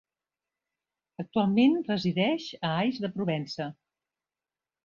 [1.25, 3.73] Actualment resideix a Ais de Provença.